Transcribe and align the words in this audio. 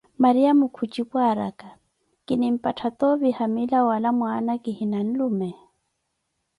Mariyamo 0.23 0.65
ku 0.75 0.81
jipu, 0.91 1.15
araka: 1.31 1.69
kinimpatha 2.25 2.87
toovi 2.99 3.29
hamila 3.39 3.77
wala 3.89 4.09
mwaana 4.19 4.53
kihina 4.63 4.99
nlume? 5.07 5.49